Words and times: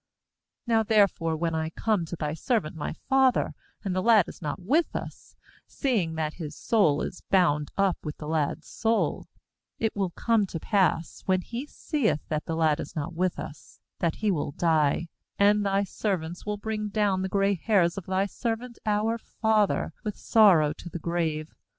30Now 0.67 0.83
therefore 0.87 1.37
when 1.37 1.53
I 1.53 1.69
come 1.69 2.05
to 2.05 2.15
thy 2.15 2.33
servant 2.33 2.75
my 2.75 2.91
father, 3.07 3.53
and 3.83 3.95
the 3.95 4.01
lad 4.01 4.27
is 4.27 4.41
not 4.41 4.59
with 4.59 4.95
us; 4.95 5.35
seeing 5.67 6.15
that 6.15 6.33
his 6.33 6.55
soul 6.55 7.03
is 7.03 7.21
bound 7.29 7.69
up 7.77 7.99
with 8.03 8.17
the 8.17 8.27
lad's 8.27 8.67
soul; 8.67 9.27
31it 9.79 9.89
will 9.93 10.09
come 10.09 10.47
to 10.47 10.59
pass, 10.59 11.21
when 11.27 11.41
he 11.41 11.67
seeth 11.67 12.27
that 12.29 12.45
the 12.45 12.55
lad 12.55 12.79
is 12.79 12.95
not 12.95 13.13
with 13.13 13.37
us, 13.37 13.79
that 13.99 14.15
he 14.15 14.31
will 14.31 14.53
die; 14.53 15.07
and 15.37 15.63
thy 15.63 15.83
servants 15.83 16.47
will 16.47 16.57
bring 16.57 16.87
down 16.89 17.21
the 17.21 17.29
gray 17.29 17.53
hairs 17.53 17.95
of 17.95 18.07
thy 18.07 18.25
servant 18.25 18.79
our 18.87 19.19
father 19.19 19.93
with 20.03 20.17
sorrow 20.17 20.73
to 20.73 20.89
the 20.89 20.97
grave. 20.97 21.53